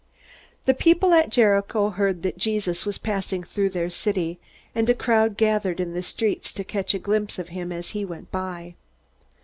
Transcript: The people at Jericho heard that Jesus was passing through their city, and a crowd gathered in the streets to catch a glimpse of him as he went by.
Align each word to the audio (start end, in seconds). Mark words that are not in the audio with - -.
The 0.65 0.73
people 0.73 1.13
at 1.13 1.29
Jericho 1.29 1.89
heard 1.91 2.23
that 2.23 2.39
Jesus 2.39 2.87
was 2.87 2.97
passing 2.97 3.43
through 3.43 3.69
their 3.69 3.91
city, 3.91 4.39
and 4.73 4.89
a 4.89 4.95
crowd 4.95 5.37
gathered 5.37 5.79
in 5.79 5.93
the 5.93 6.01
streets 6.01 6.51
to 6.53 6.63
catch 6.63 6.95
a 6.95 6.97
glimpse 6.97 7.37
of 7.37 7.49
him 7.49 7.71
as 7.71 7.89
he 7.89 8.03
went 8.03 8.31
by. 8.31 8.73